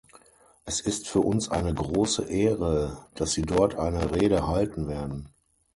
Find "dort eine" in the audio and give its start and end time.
3.43-4.15